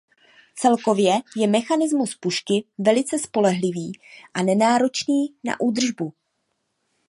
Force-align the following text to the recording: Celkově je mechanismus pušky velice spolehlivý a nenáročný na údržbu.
Celkově 0.55 1.13
je 1.37 1.47
mechanismus 1.47 2.15
pušky 2.15 2.63
velice 2.77 3.19
spolehlivý 3.19 3.99
a 4.33 4.43
nenáročný 4.43 5.35
na 5.43 5.59
údržbu. 5.61 6.13